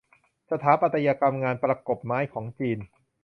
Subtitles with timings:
[0.51, 2.79] สถาปัตยกรรมงานประกบไม้ของจีน